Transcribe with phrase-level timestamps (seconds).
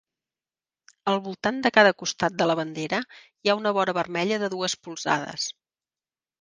[1.11, 4.79] Al voltant de cada costat de la bandera hi ha una vora vermella de dues
[4.89, 5.49] polzades.